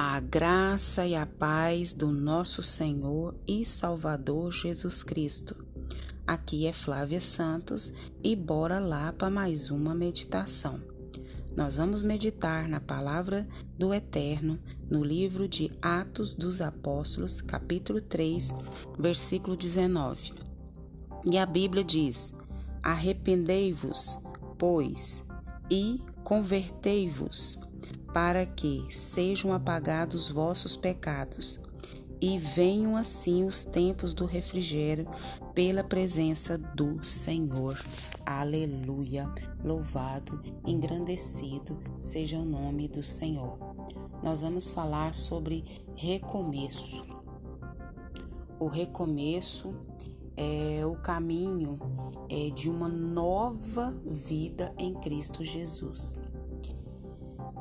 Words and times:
A 0.00 0.20
graça 0.20 1.04
e 1.04 1.16
a 1.16 1.26
paz 1.26 1.92
do 1.92 2.06
nosso 2.06 2.62
Senhor 2.62 3.34
e 3.48 3.64
Salvador 3.64 4.52
Jesus 4.52 5.02
Cristo. 5.02 5.56
Aqui 6.24 6.68
é 6.68 6.72
Flávia 6.72 7.20
Santos 7.20 7.92
e 8.22 8.36
bora 8.36 8.78
lá 8.78 9.12
para 9.12 9.28
mais 9.28 9.70
uma 9.70 9.96
meditação. 9.96 10.80
Nós 11.56 11.78
vamos 11.78 12.04
meditar 12.04 12.68
na 12.68 12.78
palavra 12.78 13.44
do 13.76 13.92
Eterno 13.92 14.60
no 14.88 15.02
livro 15.02 15.48
de 15.48 15.68
Atos 15.82 16.32
dos 16.32 16.60
Apóstolos, 16.60 17.40
capítulo 17.40 18.00
3, 18.00 18.54
versículo 18.96 19.56
19. 19.56 20.32
E 21.24 21.36
a 21.36 21.44
Bíblia 21.44 21.82
diz: 21.82 22.36
Arrependei-vos, 22.84 24.16
pois, 24.56 25.26
e 25.68 26.00
convertei-vos 26.22 27.66
para 28.12 28.46
que 28.46 28.86
sejam 28.90 29.52
apagados 29.52 30.28
vossos 30.28 30.76
pecados 30.76 31.60
e 32.20 32.38
venham 32.38 32.96
assim 32.96 33.44
os 33.44 33.64
tempos 33.64 34.12
do 34.12 34.24
refrigério 34.24 35.06
pela 35.54 35.84
presença 35.84 36.58
do 36.58 37.04
Senhor. 37.04 37.78
Aleluia! 38.26 39.32
Louvado, 39.62 40.40
engrandecido 40.66 41.78
seja 42.00 42.38
o 42.38 42.44
nome 42.44 42.88
do 42.88 43.04
Senhor. 43.04 43.58
Nós 44.22 44.40
vamos 44.40 44.68
falar 44.68 45.14
sobre 45.14 45.64
recomeço. 45.94 47.06
O 48.58 48.66
recomeço 48.66 49.72
é 50.36 50.84
o 50.84 50.96
caminho 50.96 51.78
é, 52.28 52.50
de 52.50 52.68
uma 52.68 52.88
nova 52.88 53.92
vida 54.04 54.74
em 54.76 54.94
Cristo 54.94 55.44
Jesus 55.44 56.22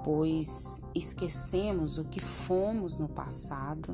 pois 0.08 0.82
esquecemos 0.96 1.98
o 1.98 2.06
que 2.06 2.22
fomos 2.22 2.98
no 2.98 3.10
passado, 3.10 3.94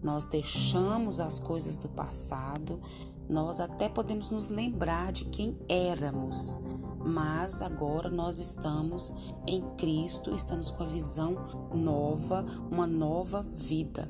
nós 0.00 0.24
deixamos 0.24 1.18
as 1.18 1.40
coisas 1.40 1.76
do 1.76 1.88
passado, 1.88 2.80
nós 3.28 3.58
até 3.58 3.88
podemos 3.88 4.30
nos 4.30 4.50
lembrar 4.50 5.10
de 5.10 5.24
quem 5.24 5.58
éramos, 5.68 6.56
mas 7.04 7.60
agora 7.60 8.08
nós 8.08 8.38
estamos 8.38 9.12
em 9.48 9.62
Cristo, 9.76 10.32
estamos 10.32 10.70
com 10.70 10.84
a 10.84 10.86
visão 10.86 11.34
nova, 11.74 12.46
uma 12.70 12.86
nova 12.86 13.42
vida. 13.42 14.08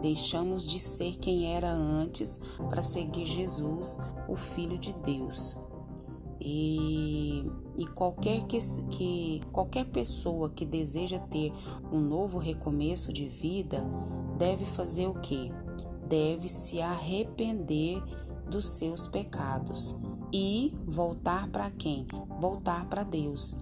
Deixamos 0.00 0.66
de 0.66 0.80
ser 0.80 1.16
quem 1.16 1.54
era 1.54 1.70
antes 1.70 2.40
para 2.70 2.82
seguir 2.82 3.26
Jesus, 3.26 3.98
o 4.26 4.36
Filho 4.36 4.78
de 4.78 4.94
Deus. 4.94 5.54
E, 6.40 7.50
e 7.78 7.86
qualquer, 7.86 8.44
que, 8.44 8.58
que, 8.90 9.40
qualquer 9.52 9.86
pessoa 9.86 10.50
que 10.50 10.66
deseja 10.66 11.18
ter 11.18 11.52
um 11.90 12.00
novo 12.00 12.38
recomeço 12.38 13.12
de 13.12 13.28
vida 13.28 13.84
deve 14.38 14.64
fazer 14.64 15.06
o 15.06 15.14
que? 15.14 15.50
Deve 16.06 16.48
se 16.48 16.80
arrepender 16.80 18.02
dos 18.48 18.68
seus 18.70 19.08
pecados 19.08 19.98
e 20.32 20.74
voltar 20.86 21.48
para 21.48 21.70
quem? 21.70 22.06
Voltar 22.40 22.88
para 22.88 23.02
Deus. 23.02 23.56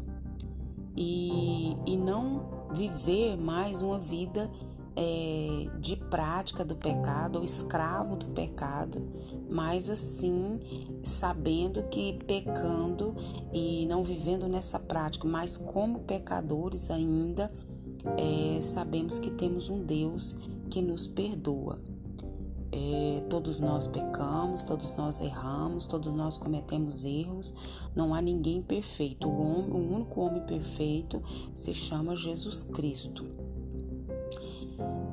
E, 0.96 1.76
e 1.86 1.96
não 1.96 2.68
viver 2.72 3.36
mais 3.36 3.82
uma 3.82 3.98
vida 3.98 4.50
é, 4.96 5.66
de 5.80 5.96
prática 5.96 6.64
do 6.64 6.76
pecado 6.76 7.38
ou 7.38 7.44
escravo 7.44 8.16
do 8.16 8.26
pecado, 8.26 9.06
mas 9.50 9.90
assim 9.90 10.60
sabendo 11.02 11.82
que 11.84 12.18
pecando 12.26 13.14
e 13.52 13.86
não 13.86 14.04
vivendo 14.04 14.46
nessa 14.46 14.78
prática, 14.78 15.26
mas 15.26 15.56
como 15.56 16.00
pecadores 16.00 16.90
ainda, 16.90 17.52
é, 18.16 18.60
sabemos 18.62 19.18
que 19.18 19.30
temos 19.30 19.68
um 19.68 19.82
Deus 19.82 20.36
que 20.70 20.80
nos 20.80 21.06
perdoa. 21.06 21.80
É, 22.76 23.24
todos 23.30 23.60
nós 23.60 23.86
pecamos, 23.86 24.64
todos 24.64 24.90
nós 24.96 25.20
erramos, 25.20 25.86
todos 25.86 26.12
nós 26.12 26.36
cometemos 26.36 27.04
erros. 27.04 27.54
Não 27.94 28.12
há 28.12 28.20
ninguém 28.20 28.60
perfeito. 28.60 29.28
O, 29.28 29.40
homem, 29.40 29.70
o 29.70 29.94
único 29.94 30.20
homem 30.20 30.42
perfeito 30.42 31.22
se 31.54 31.72
chama 31.72 32.16
Jesus 32.16 32.64
Cristo. 32.64 33.43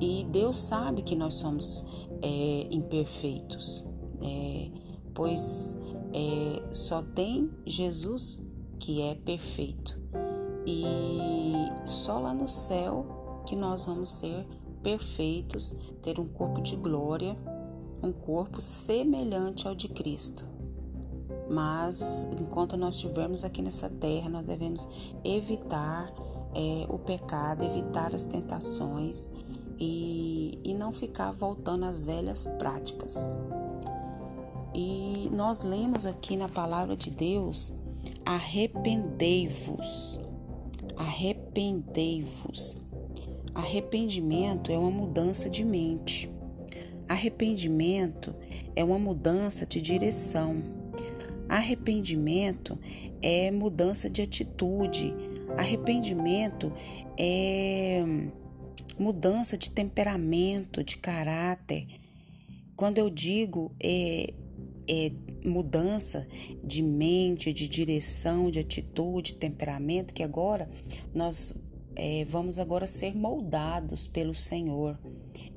E 0.02 0.24
Deus 0.24 0.56
sabe 0.56 1.00
que 1.02 1.14
nós 1.14 1.34
somos 1.34 1.86
é, 2.20 2.66
imperfeitos, 2.72 3.88
é, 4.20 4.68
pois 5.14 5.78
é, 6.12 6.74
só 6.74 7.02
tem 7.02 7.48
Jesus 7.64 8.42
que 8.80 9.00
é 9.00 9.14
perfeito. 9.14 9.96
E 10.66 11.14
só 11.84 12.18
lá 12.18 12.34
no 12.34 12.48
céu 12.48 13.42
que 13.46 13.54
nós 13.54 13.84
vamos 13.84 14.10
ser 14.10 14.44
perfeitos, 14.82 15.78
ter 16.02 16.18
um 16.18 16.26
corpo 16.26 16.60
de 16.60 16.74
glória, 16.74 17.36
um 18.02 18.12
corpo 18.12 18.60
semelhante 18.60 19.68
ao 19.68 19.74
de 19.76 19.86
Cristo. 19.88 20.44
Mas 21.48 22.28
enquanto 22.40 22.76
nós 22.76 22.96
estivermos 22.96 23.44
aqui 23.44 23.62
nessa 23.62 23.88
terra, 23.88 24.28
nós 24.28 24.44
devemos 24.44 24.88
evitar 25.22 26.12
é, 26.54 26.86
o 26.88 26.98
pecado, 26.98 27.62
evitar 27.62 28.12
as 28.12 28.26
tentações 28.26 29.30
e, 29.78 30.58
e 30.64 30.74
não 30.74 30.92
ficar 30.92 31.32
voltando 31.32 31.84
às 31.84 32.04
velhas 32.04 32.46
práticas. 32.58 33.28
E 34.74 35.28
nós 35.32 35.62
lemos 35.62 36.06
aqui 36.06 36.36
na 36.36 36.48
palavra 36.48 36.96
de 36.96 37.10
Deus: 37.10 37.72
arrependei-vos, 38.24 40.20
arrependei-vos. 40.96 42.80
Arrependimento 43.54 44.72
é 44.72 44.78
uma 44.78 44.90
mudança 44.90 45.50
de 45.50 45.62
mente. 45.62 46.32
Arrependimento 47.06 48.34
é 48.74 48.82
uma 48.82 48.98
mudança 48.98 49.66
de 49.66 49.78
direção. 49.82 50.62
Arrependimento 51.46 52.78
é 53.20 53.50
mudança 53.50 54.08
de 54.08 54.22
atitude. 54.22 55.14
Arrependimento 55.58 56.72
é 57.18 58.02
mudança 58.98 59.56
de 59.56 59.70
temperamento, 59.70 60.82
de 60.82 60.96
caráter. 60.96 61.86
Quando 62.76 62.98
eu 62.98 63.10
digo 63.10 63.72
é, 63.80 64.32
é, 64.88 65.12
mudança 65.44 66.26
de 66.62 66.82
mente, 66.82 67.52
de 67.52 67.68
direção, 67.68 68.50
de 68.50 68.58
atitude, 68.58 69.34
temperamento, 69.34 70.14
que 70.14 70.22
agora 70.22 70.68
nós 71.14 71.54
é, 71.94 72.24
vamos 72.24 72.58
agora 72.58 72.86
ser 72.86 73.14
moldados 73.14 74.06
pelo 74.06 74.34
Senhor. 74.34 74.98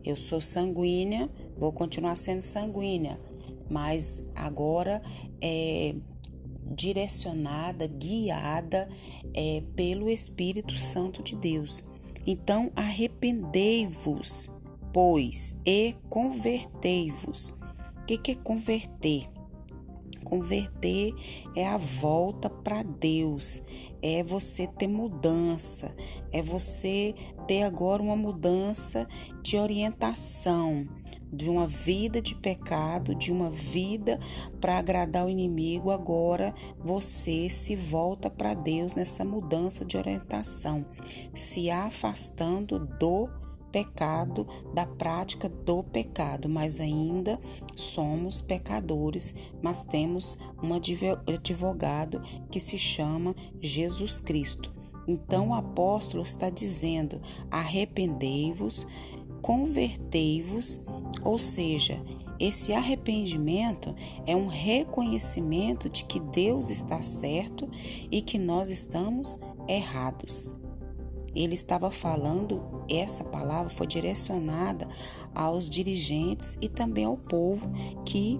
Eu 0.03 0.15
sou 0.15 0.39
sanguínea, 0.39 1.29
vou 1.57 1.71
continuar 1.71 2.15
sendo 2.15 2.41
sanguínea, 2.41 3.19
mas 3.69 4.29
agora 4.35 5.01
é 5.41 5.95
direcionada, 6.65 7.87
guiada 7.87 8.89
é, 9.33 9.61
pelo 9.75 10.09
Espírito 10.09 10.75
Santo 10.75 11.23
de 11.23 11.35
Deus. 11.35 11.83
Então 12.25 12.71
arrependei-vos, 12.75 14.51
pois, 14.91 15.59
e 15.65 15.95
convertei-vos. 16.09 17.51
O 18.01 18.05
que, 18.05 18.17
que 18.17 18.31
é 18.31 18.35
converter? 18.35 19.29
Converter 20.23 21.13
é 21.55 21.67
a 21.67 21.77
volta 21.77 22.49
para 22.49 22.81
Deus, 22.81 23.61
é 24.01 24.23
você 24.23 24.65
ter 24.65 24.87
mudança, 24.87 25.95
é 26.31 26.41
você 26.41 27.13
ter 27.47 27.61
agora 27.61 28.01
uma 28.01 28.15
mudança 28.15 29.07
de 29.43 29.57
orientação, 29.57 30.87
de 31.31 31.49
uma 31.49 31.67
vida 31.67 32.21
de 32.21 32.35
pecado, 32.35 33.15
de 33.15 33.31
uma 33.31 33.49
vida 33.49 34.19
para 34.59 34.77
agradar 34.77 35.25
o 35.25 35.29
inimigo, 35.29 35.91
agora 35.91 36.53
você 36.79 37.49
se 37.49 37.75
volta 37.75 38.29
para 38.29 38.53
Deus 38.53 38.95
nessa 38.95 39.25
mudança 39.25 39.83
de 39.83 39.97
orientação, 39.97 40.85
se 41.33 41.69
afastando 41.69 42.79
do 42.79 43.29
pecado, 43.75 44.47
da 44.73 44.85
prática 44.85 45.49
do 45.49 45.83
pecado, 45.83 46.47
mas 46.47 46.79
ainda 46.79 47.37
somos 47.75 48.39
pecadores, 48.39 49.35
mas 49.61 49.83
temos 49.83 50.37
um 50.63 50.73
advogado 50.73 52.21
que 52.49 52.57
se 52.57 52.77
chama 52.77 53.35
Jesus 53.59 54.21
Cristo. 54.21 54.73
Então 55.05 55.49
o 55.49 55.53
apóstolo 55.53 56.23
está 56.23 56.49
dizendo: 56.49 57.21
arrependei-vos, 57.51 58.87
convertei-vos, 59.41 60.83
ou 61.25 61.39
seja, 61.39 62.01
esse 62.39 62.73
arrependimento 62.73 63.95
é 64.25 64.35
um 64.35 64.47
reconhecimento 64.47 65.89
de 65.89 66.05
que 66.05 66.19
Deus 66.19 66.69
está 66.69 67.01
certo 67.01 67.69
e 68.11 68.21
que 68.21 68.37
nós 68.37 68.69
estamos 68.69 69.39
errados. 69.67 70.51
Ele 71.33 71.53
estava 71.53 71.91
falando, 71.91 72.85
essa 72.89 73.23
palavra 73.23 73.69
foi 73.69 73.87
direcionada 73.87 74.87
aos 75.33 75.67
dirigentes 75.67 76.57
e 76.61 76.69
também 76.69 77.05
ao 77.05 77.17
povo 77.17 77.69
que 78.05 78.39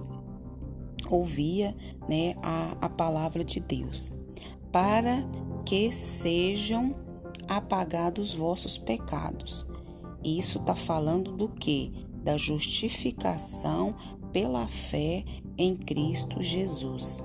ouvia 1.10 1.74
né, 2.08 2.34
a, 2.42 2.76
a 2.80 2.88
palavra 2.88 3.44
de 3.44 3.60
Deus, 3.60 4.12
para 4.72 5.24
que 5.64 5.92
sejam 5.92 6.92
apagados 7.48 8.34
vossos 8.34 8.76
pecados 8.76 9.70
Isso 10.24 10.58
está 10.58 10.74
falando 10.74 11.32
do 11.32 11.48
que? 11.48 12.05
Da 12.26 12.36
justificação 12.36 13.94
pela 14.32 14.66
fé 14.66 15.24
em 15.56 15.76
Cristo 15.76 16.42
Jesus. 16.42 17.24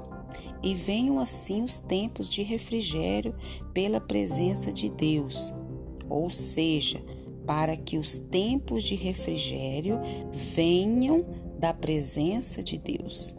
E 0.63 0.75
venham 0.75 1.19
assim 1.19 1.63
os 1.63 1.79
tempos 1.79 2.29
de 2.29 2.43
refrigério 2.43 3.35
pela 3.73 3.99
presença 3.99 4.71
de 4.71 4.89
Deus, 4.89 5.53
ou 6.07 6.29
seja, 6.29 7.03
para 7.45 7.75
que 7.75 7.97
os 7.97 8.19
tempos 8.19 8.83
de 8.83 8.93
refrigério 8.93 9.99
venham 10.31 11.25
da 11.57 11.73
presença 11.73 12.61
de 12.61 12.77
Deus. 12.77 13.35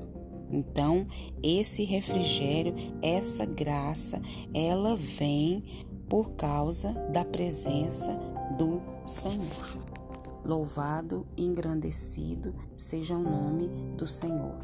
Então, 0.51 1.07
esse 1.43 1.85
refrigério, 1.85 2.75
essa 3.01 3.47
graça, 3.47 4.21
ela 4.53 4.97
vem 4.97 5.63
por 6.09 6.33
causa 6.33 6.93
da 7.11 7.25
presença 7.25 8.13
do 8.59 8.83
Senhor. 9.07 10.02
Louvado 10.45 11.25
e 11.37 11.45
engrandecido 11.45 12.53
seja 12.75 13.15
o 13.15 13.23
nome 13.23 13.69
do 13.97 14.09
Senhor. 14.09 14.59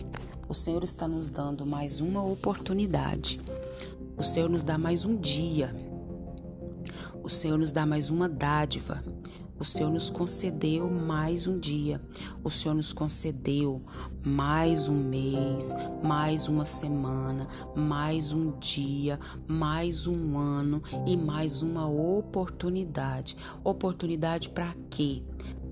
O 0.48 0.54
Senhor 0.54 0.82
está 0.82 1.06
nos 1.06 1.28
dando 1.28 1.64
mais 1.64 2.00
uma 2.00 2.24
oportunidade. 2.24 3.40
O 4.16 4.24
Senhor 4.24 4.50
nos 4.50 4.64
dá 4.64 4.76
mais 4.76 5.04
um 5.04 5.16
dia. 5.16 5.72
O 7.22 7.30
Senhor 7.30 7.56
nos 7.56 7.70
dá 7.70 7.86
mais 7.86 8.10
uma 8.10 8.28
dádiva. 8.28 9.04
O 9.60 9.64
Senhor 9.64 9.90
nos 9.90 10.08
concedeu 10.10 10.90
mais 10.90 11.46
um 11.46 11.58
dia. 11.58 12.00
O 12.42 12.50
Senhor 12.50 12.74
nos 12.74 12.92
concedeu 12.92 13.80
mais 14.24 14.88
um 14.88 14.94
mês, 14.96 15.74
mais 16.02 16.48
uma 16.48 16.64
semana, 16.64 17.46
mais 17.76 18.32
um 18.32 18.56
dia, 18.58 19.18
mais 19.46 20.06
um 20.06 20.38
ano 20.38 20.82
e 21.06 21.16
mais 21.16 21.60
uma 21.60 21.88
oportunidade. 21.88 23.36
Oportunidade 23.62 24.48
para 24.48 24.74
quê? 24.88 25.22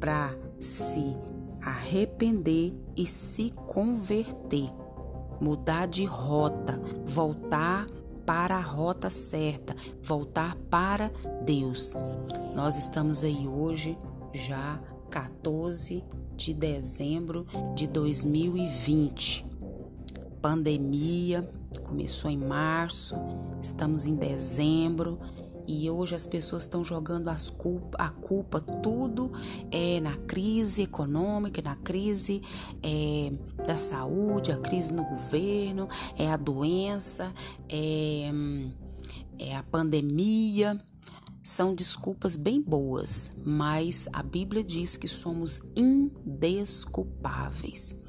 Para 0.00 0.36
se 0.58 1.16
arrepender 1.60 2.74
e 2.96 3.06
se 3.06 3.50
converter, 3.66 4.70
mudar 5.40 5.86
de 5.86 6.04
rota, 6.04 6.80
voltar 7.04 7.86
para 8.24 8.56
a 8.56 8.60
rota 8.60 9.10
certa, 9.10 9.74
voltar 10.02 10.56
para 10.70 11.10
Deus. 11.44 11.94
Nós 12.54 12.78
estamos 12.78 13.22
aí 13.22 13.46
hoje, 13.46 13.96
já 14.32 14.80
14 15.10 16.04
de 16.36 16.52
dezembro 16.52 17.46
de 17.74 17.86
2020. 17.86 19.46
Pandemia 20.42 21.48
começou 21.84 22.30
em 22.30 22.38
março, 22.38 23.16
estamos 23.62 24.06
em 24.06 24.14
dezembro 24.14 25.18
e 25.66 25.90
hoje 25.90 26.14
as 26.14 26.26
pessoas 26.26 26.64
estão 26.64 26.84
jogando 26.84 27.28
as 27.28 27.50
culpa, 27.50 27.98
a 27.98 28.10
culpa 28.10 28.60
tudo 28.60 29.32
é 29.70 30.00
na 30.00 30.16
crise 30.16 30.82
econômica, 30.82 31.62
na 31.62 31.76
crise 31.76 32.42
é, 32.82 33.32
da 33.66 33.76
saúde, 33.76 34.52
a 34.52 34.58
crise 34.58 34.92
no 34.92 35.04
governo, 35.04 35.88
é 36.16 36.30
a 36.30 36.36
doença, 36.36 37.34
é, 37.68 38.30
é 39.38 39.56
a 39.56 39.62
pandemia. 39.62 40.78
São 41.42 41.74
desculpas 41.74 42.36
bem 42.36 42.60
boas, 42.60 43.32
mas 43.44 44.08
a 44.12 44.22
Bíblia 44.22 44.64
diz 44.64 44.96
que 44.96 45.06
somos 45.06 45.62
indesculpáveis. 45.76 48.05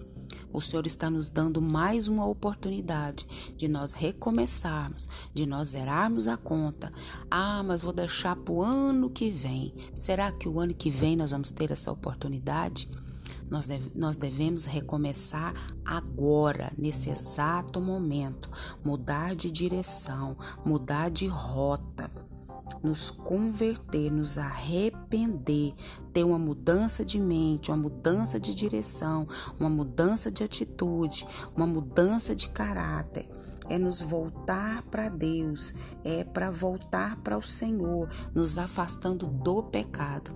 O 0.57 0.62
Senhor 0.62 0.88
está 0.88 1.07
nos 1.07 1.30
dando 1.30 1.62
mais 1.62 2.07
uma 2.07 2.25
oportunidade 2.25 3.27
de 3.56 3.68
nós 3.68 3.94
recomeçarmos, 3.94 5.07
de 5.31 5.45
nós 5.45 5.68
zerarmos 5.68 6.27
a 6.27 6.36
conta. 6.36 6.92
Ah, 7.30 7.62
mas 7.62 7.83
vou 7.83 7.94
deixar 7.94 8.36
para 8.36 8.51
o 8.51 8.63
ano 8.63 9.07
que 9.07 9.30
vem. 9.30 9.71
Será 9.94 10.31
que 10.31 10.50
o 10.50 10.59
ano 10.59 10.74
que 10.74 10.89
vem 10.89 11.15
nós 11.15 11.30
vamos 11.30 11.51
ter 11.51 11.69
essa 11.69 11.92
oportunidade? 11.92 12.89
Nós, 13.51 13.68
deve, 13.68 13.92
nós 13.94 14.18
devemos 14.18 14.65
recomeçar 14.65 15.54
agora, 15.86 16.74
nesse 16.75 17.12
exato 17.12 17.80
momento, 17.80 18.50
mudar 18.83 19.36
de 19.36 19.51
direção, 19.51 20.36
mudar 20.65 21.12
de 21.12 21.27
rota 21.27 22.10
nos 22.83 23.09
converter, 23.09 24.12
nos 24.12 24.38
arrepender, 24.38 25.74
ter 26.13 26.24
uma 26.24 26.39
mudança 26.39 27.03
de 27.03 27.19
mente, 27.19 27.71
uma 27.71 27.77
mudança 27.77 28.39
de 28.39 28.53
direção, 28.53 29.27
uma 29.59 29.69
mudança 29.69 30.31
de 30.31 30.44
atitude, 30.44 31.27
uma 31.56 31.68
mudança 31.68 32.35
de 32.35 32.50
caráter 32.50 33.37
é 33.69 33.77
nos 33.77 34.01
voltar 34.01 34.83
para 34.83 35.09
Deus, 35.09 35.73
é 36.03 36.23
para 36.23 36.49
voltar 36.51 37.17
para 37.17 37.37
o 37.37 37.43
Senhor, 37.43 38.09
nos 38.33 38.57
afastando 38.57 39.27
do 39.27 39.63
pecado. 39.63 40.35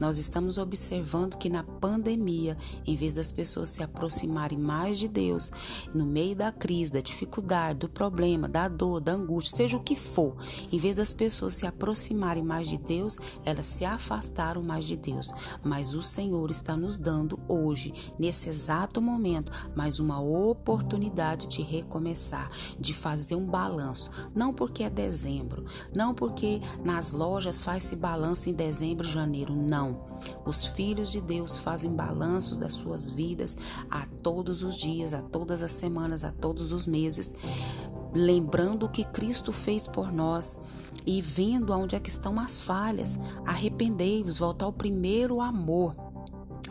Nós 0.00 0.16
estamos 0.16 0.56
observando 0.56 1.36
que 1.36 1.50
na 1.50 1.62
pandemia, 1.62 2.56
em 2.86 2.96
vez 2.96 3.12
das 3.12 3.30
pessoas 3.30 3.68
se 3.68 3.82
aproximarem 3.82 4.58
mais 4.58 4.98
de 4.98 5.06
Deus, 5.06 5.52
no 5.92 6.06
meio 6.06 6.34
da 6.34 6.50
crise, 6.50 6.90
da 6.90 7.02
dificuldade, 7.02 7.80
do 7.80 7.88
problema, 7.88 8.48
da 8.48 8.66
dor, 8.66 8.98
da 8.98 9.12
angústia, 9.12 9.58
seja 9.58 9.76
o 9.76 9.82
que 9.82 9.94
for, 9.94 10.34
em 10.72 10.78
vez 10.78 10.96
das 10.96 11.12
pessoas 11.12 11.52
se 11.52 11.66
aproximarem 11.66 12.42
mais 12.42 12.66
de 12.66 12.78
Deus, 12.78 13.18
elas 13.44 13.66
se 13.66 13.84
afastaram 13.84 14.62
mais 14.62 14.86
de 14.86 14.96
Deus. 14.96 15.30
Mas 15.62 15.92
o 15.92 16.02
Senhor 16.02 16.50
está 16.50 16.74
nos 16.74 16.96
dando 16.96 17.38
hoje, 17.46 17.92
nesse 18.18 18.48
exato 18.48 19.02
momento, 19.02 19.52
mais 19.76 20.00
uma 20.00 20.18
oportunidade 20.18 21.46
de 21.46 21.60
recomeçar, 21.60 22.50
de 22.78 22.94
fazer 22.94 23.34
um 23.34 23.46
balanço. 23.46 24.10
Não 24.34 24.52
porque 24.52 24.84
é 24.84 24.90
dezembro, 24.90 25.64
não 25.94 26.14
porque 26.14 26.60
nas 26.84 27.12
lojas 27.12 27.62
faz-se 27.62 27.96
balanço 27.96 28.48
em 28.48 28.52
dezembro 28.52 29.06
e 29.06 29.10
janeiro, 29.10 29.54
não 29.54 30.10
os 30.44 30.64
filhos 30.64 31.10
de 31.12 31.20
Deus 31.20 31.56
fazem 31.56 31.94
balanços 31.94 32.58
das 32.58 32.74
suas 32.74 33.08
vidas 33.08 33.56
a 33.90 34.06
todos 34.22 34.62
os 34.62 34.76
dias, 34.76 35.12
a 35.12 35.22
todas 35.22 35.62
as 35.62 35.72
semanas, 35.72 36.24
a 36.24 36.32
todos 36.32 36.72
os 36.72 36.86
meses, 36.86 37.34
lembrando 38.12 38.86
o 38.86 38.88
que 38.88 39.04
Cristo 39.04 39.52
fez 39.52 39.86
por 39.86 40.12
nós 40.12 40.58
e 41.06 41.22
vendo 41.22 41.72
aonde 41.72 41.96
é 41.96 42.00
que 42.00 42.10
estão 42.10 42.38
as 42.38 42.60
falhas. 42.60 43.18
Arrependei-vos, 43.46 44.38
voltar 44.38 44.66
ao 44.66 44.72
primeiro 44.72 45.40
amor. 45.40 45.94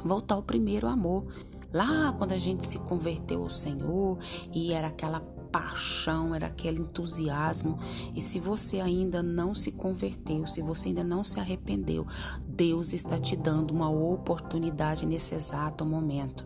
Voltar 0.04 0.36
ao 0.36 0.44
primeiro 0.44 0.88
amor. 0.88 1.26
Lá 1.72 2.14
quando 2.18 2.32
a 2.32 2.38
gente 2.38 2.66
se 2.66 2.80
converteu 2.80 3.44
ao 3.44 3.50
Senhor 3.50 4.18
e 4.52 4.74
era 4.74 4.88
aquela 4.88 5.20
paixão, 5.52 6.34
era 6.34 6.48
aquele 6.48 6.80
entusiasmo. 6.82 7.80
E 8.16 8.22
se 8.22 8.40
você 8.40 8.80
ainda 8.80 9.22
não 9.22 9.54
se 9.54 9.72
converteu, 9.72 10.48
se 10.48 10.62
você 10.62 10.90
ainda 10.90 11.04
não 11.04 11.24
se 11.24 11.40
arrependeu, 11.40 12.06
Deus 12.48 12.94
está 12.94 13.18
te 13.18 13.36
dando 13.36 13.72
uma 13.72 13.90
oportunidade 13.90 15.06
nesse 15.06 15.34
exato 15.34 15.86
momento 15.86 16.46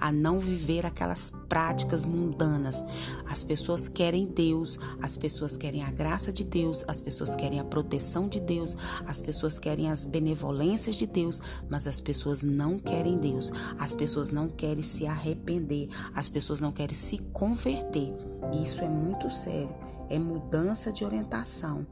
a 0.00 0.12
não 0.12 0.38
viver 0.38 0.84
aquelas 0.84 1.32
práticas 1.48 2.04
mundanas. 2.04 2.84
As 3.26 3.42
pessoas 3.42 3.88
querem 3.88 4.26
Deus, 4.26 4.78
as 5.00 5.16
pessoas 5.16 5.56
querem 5.56 5.82
a 5.82 5.90
graça 5.90 6.32
de 6.32 6.44
Deus, 6.44 6.84
as 6.86 7.00
pessoas 7.00 7.34
querem 7.34 7.60
a 7.60 7.64
proteção 7.64 8.28
de 8.28 8.40
Deus, 8.40 8.76
as 9.06 9.20
pessoas 9.20 9.58
querem 9.58 9.90
as 9.90 10.06
benevolências 10.06 10.96
de 10.96 11.06
Deus, 11.06 11.40
mas 11.68 11.86
as 11.86 12.00
pessoas 12.00 12.42
não 12.42 12.78
querem 12.78 13.18
Deus. 13.18 13.50
As 13.78 13.94
pessoas 13.94 14.30
não 14.30 14.48
querem 14.48 14.82
se 14.82 15.06
arrepender, 15.06 15.88
as 16.14 16.28
pessoas 16.28 16.60
não 16.60 16.72
querem 16.72 16.94
se 16.94 17.18
converter. 17.32 18.12
Isso 18.52 18.84
é 18.84 18.88
muito 18.88 19.30
sério, 19.30 19.74
é 20.08 20.18
mudança 20.18 20.92
de 20.92 21.04
orientação 21.04 21.86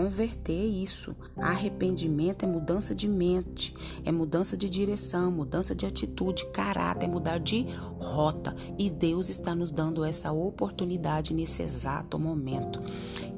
converter 0.00 0.64
isso. 0.66 1.14
Arrependimento 1.36 2.44
é 2.44 2.48
mudança 2.48 2.94
de 2.94 3.06
mente, 3.06 3.74
é 4.04 4.10
mudança 4.10 4.56
de 4.56 4.68
direção, 4.70 5.30
mudança 5.30 5.74
de 5.74 5.84
atitude, 5.84 6.46
caráter, 6.46 7.04
é 7.04 7.08
mudar 7.08 7.38
de 7.38 7.66
rota. 7.98 8.56
E 8.78 8.88
Deus 8.88 9.28
está 9.28 9.54
nos 9.54 9.72
dando 9.72 10.02
essa 10.02 10.32
oportunidade 10.32 11.34
nesse 11.34 11.62
exato 11.62 12.18
momento. 12.18 12.80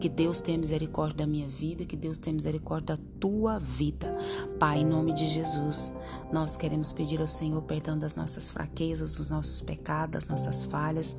Que 0.01 0.09
Deus 0.09 0.41
tenha 0.41 0.59
misericórdia 0.59 1.19
da 1.19 1.27
minha 1.27 1.47
vida, 1.47 1.85
que 1.85 1.97
Deus 1.97 2.19
tenha 2.19 2.35
misericórdia 2.35 2.97
da 2.97 3.03
tua 3.21 3.59
vida. 3.59 4.11
Pai, 4.59 4.81
em 4.81 4.85
nome 4.85 5.13
de 5.13 5.29
Jesus, 5.29 5.93
nós 6.33 6.57
queremos 6.57 6.93
pedir 6.93 7.21
ao 7.21 7.29
Senhor 7.29 7.63
perdão 7.63 7.99
das 7.99 8.17
nossas 8.17 8.51
fraquezas, 8.51 9.15
dos 9.15 9.31
nossos 9.31 9.61
pecados, 9.61 10.13
das 10.13 10.27
nossas 10.27 10.65
falhas, 10.65 11.17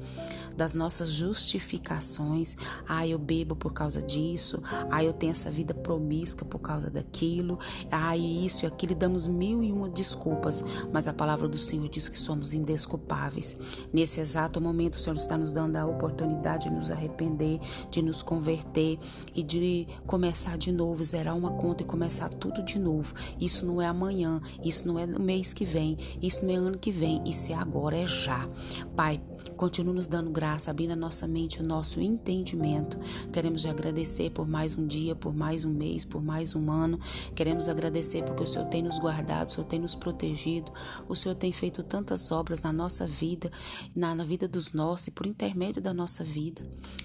das 0.55 0.73
nossas 0.73 1.09
justificações. 1.11 2.57
Ah, 2.87 3.07
eu 3.07 3.17
bebo 3.17 3.55
por 3.55 3.71
causa 3.71 4.01
disso. 4.01 4.61
Ah, 4.91 5.03
eu 5.03 5.13
tenho 5.13 5.32
essa 5.33 5.51
vida 5.51 5.73
promíscua 5.73 6.47
por 6.47 6.59
causa 6.59 6.89
daquilo. 6.89 7.59
Ah, 7.91 8.15
e 8.15 8.45
isso 8.45 8.65
e 8.65 8.67
aquilo. 8.67 8.93
E 8.93 8.95
damos 8.95 9.27
mil 9.27 9.63
e 9.63 9.71
uma 9.71 9.89
desculpas. 9.89 10.63
Mas 10.91 11.07
a 11.07 11.13
palavra 11.13 11.47
do 11.47 11.57
Senhor 11.57 11.89
diz 11.89 12.07
que 12.07 12.17
somos 12.17 12.53
indesculpáveis. 12.53 13.57
Nesse 13.91 14.19
exato 14.19 14.59
momento, 14.59 14.95
o 14.95 14.99
Senhor 14.99 15.15
está 15.15 15.37
nos 15.37 15.53
dando 15.53 15.75
a 15.75 15.85
oportunidade 15.85 16.69
de 16.69 16.75
nos 16.75 16.89
arrepender, 16.89 17.59
de 17.89 18.01
nos 18.01 18.21
converter 18.21 18.73
ter 18.73 18.99
e 19.33 19.43
de 19.43 19.87
começar 20.05 20.57
de 20.57 20.71
novo, 20.71 21.03
zerar 21.03 21.37
uma 21.37 21.51
conta 21.51 21.83
e 21.83 21.85
começar 21.85 22.29
tudo 22.29 22.63
de 22.63 22.77
novo. 22.79 23.13
Isso 23.39 23.65
não 23.65 23.81
é 23.81 23.87
amanhã, 23.87 24.41
isso 24.63 24.87
não 24.87 24.99
é 24.99 25.05
no 25.05 25.19
mês 25.19 25.53
que 25.53 25.63
vem, 25.63 25.97
isso 26.21 26.45
não 26.45 26.53
é 26.53 26.57
ano 26.57 26.77
que 26.77 26.91
vem, 26.91 27.21
isso 27.25 27.51
é 27.51 27.55
agora, 27.55 27.95
é 27.95 28.07
já. 28.07 28.47
Pai, 28.95 29.21
continua 29.55 29.93
nos 29.93 30.07
dando 30.07 30.29
graça, 30.29 30.71
abrindo 30.71 30.91
a 30.91 30.95
nossa 30.95 31.27
mente, 31.27 31.61
o 31.61 31.63
nosso 31.63 32.01
entendimento. 32.01 32.99
Queremos 33.31 33.61
te 33.61 33.69
agradecer 33.69 34.31
por 34.31 34.47
mais 34.47 34.77
um 34.77 34.85
dia, 34.85 35.12
dia, 35.13 35.15
por 35.15 35.33
mais 35.33 35.63
um 35.63 35.71
mês, 35.71 36.03
por 36.03 36.21
mais 36.21 36.55
um 36.55 36.71
ano. 36.71 36.99
Queremos 37.35 37.69
agradecer 37.69 38.23
porque 38.23 38.43
o 38.43 38.47
Senhor 38.47 38.65
tem 38.65 38.81
nos 38.81 38.99
guardado, 38.99 39.47
o 39.47 39.51
Senhor 39.51 39.67
tem 39.67 39.79
nos 39.79 39.95
protegido, 39.95 40.71
o 41.07 41.15
Senhor 41.15 41.35
tem 41.35 41.51
feito 41.51 41.83
tantas 41.83 42.31
obras 42.31 42.61
na 42.61 42.73
nossa 42.73 43.05
vida, 43.07 43.51
na, 43.95 44.13
na 44.13 44.23
vida 44.23 44.47
dos 44.47 44.73
nossos 44.73 45.07
e 45.07 45.11
por 45.11 45.25
intermédio 45.25 45.81
da 45.81 45.93
nossa 45.93 46.23
vida. 46.23 46.61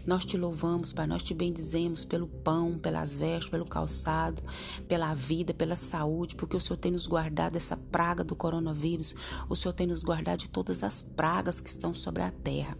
Nós 0.07 0.25
te 0.25 0.37
louvamos, 0.37 0.93
Pai, 0.93 1.07
nós 1.07 1.23
te 1.23 1.35
bendizemos 1.35 2.05
pelo 2.05 2.27
pão, 2.27 2.79
pelas 2.79 3.17
vestes, 3.17 3.51
pelo 3.51 3.67
calçado, 3.67 4.43
pela 4.87 5.15
vida, 5.15 5.53
pela 5.53 5.77
saúde, 5.77 6.35
porque 6.35 6.57
o 6.57 6.61
Senhor 6.61 6.79
tem 6.79 6.93
nos 6.93 7.07
guardado 7.07 7.53
dessa 7.53 7.77
praga 7.77 8.25
do 8.25 8.35
coronavírus, 8.35 9.15
o 9.49 9.55
Senhor 9.55 9.75
tem 9.75 9.87
nos 9.87 10.03
guardado 10.03 10.41
de 10.41 10.49
todas 10.49 10.83
as 10.83 11.03
pragas 11.03 11.61
que 11.61 11.69
estão 11.69 11.93
sobre 11.93 12.23
a 12.23 12.31
terra. 12.31 12.77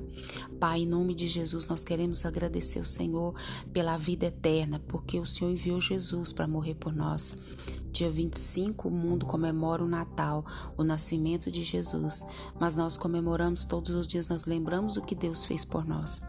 Pai, 0.59 0.81
em 0.81 0.87
nome 0.87 1.15
de 1.15 1.27
Jesus, 1.27 1.67
nós 1.67 1.85
queremos 1.85 2.25
agradecer 2.25 2.79
ao 2.79 2.85
Senhor 2.85 3.35
pela 3.73 3.97
vida 3.97 4.27
eterna, 4.27 4.79
porque 4.89 5.18
o 5.19 5.27
Senhor 5.27 5.51
enviou 5.51 5.81
Jesus 5.81 6.33
para 6.33 6.47
morrer 6.47 6.75
por 6.75 6.95
nós. 6.95 7.37
Dia 7.91 8.11
25, 8.11 8.89
o 8.89 8.91
mundo 8.91 9.27
comemora 9.27 9.83
o 9.83 9.89
Natal, 9.89 10.45
o 10.77 10.85
nascimento 10.85 11.51
de 11.51 11.63
Jesus, 11.63 12.25
mas 12.59 12.77
nós 12.77 12.97
comemoramos 12.97 13.65
todos 13.65 13.91
os 13.91 14.07
dias, 14.07 14.29
nós 14.29 14.45
lembramos 14.45 14.97
o 14.97 15.03
que 15.03 15.15
Deus 15.15 15.45
fez 15.45 15.65
por 15.65 15.85
nós. 15.85 16.21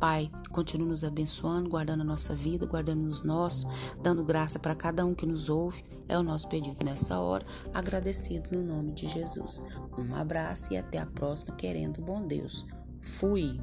Pai, 0.00 0.30
continue 0.50 0.88
nos 0.88 1.04
abençoando, 1.04 1.70
guardando 1.70 2.00
a 2.00 2.04
nossa 2.04 2.34
vida, 2.34 2.66
guardando 2.66 3.04
os 3.04 3.22
nossos, 3.22 3.66
dando 4.02 4.24
graça 4.24 4.58
para 4.58 4.74
cada 4.74 5.04
um 5.04 5.14
que 5.14 5.26
nos 5.26 5.48
ouve. 5.48 5.84
É 6.08 6.18
o 6.18 6.22
nosso 6.22 6.48
pedido 6.48 6.84
nessa 6.84 7.18
hora, 7.20 7.46
agradecido 7.72 8.50
no 8.50 8.62
nome 8.62 8.92
de 8.92 9.06
Jesus. 9.06 9.62
Um 9.96 10.14
abraço 10.16 10.72
e 10.72 10.76
até 10.76 10.98
a 10.98 11.06
próxima, 11.06 11.54
querendo 11.54 12.02
bom 12.02 12.26
Deus. 12.26 12.66
Fui. 13.00 13.60